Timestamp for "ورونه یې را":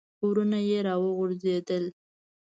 0.25-0.93